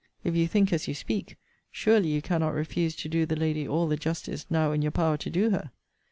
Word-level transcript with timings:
If 0.23 0.35
you 0.35 0.47
think 0.47 0.73
as 0.73 0.87
you 0.87 0.95
speak, 0.95 1.35
surely 1.69 2.09
you 2.09 2.23
cannot 2.23 2.55
refuse 2.55 2.95
to 2.95 3.07
do 3.07 3.27
the 3.27 3.35
lady 3.35 3.67
all 3.67 3.87
the 3.87 3.97
justice 3.97 4.47
now 4.49 4.71
in 4.71 4.81
your 4.81 4.89
power 4.89 5.15
to 5.17 5.29
do 5.29 5.51
her. 5.51 5.69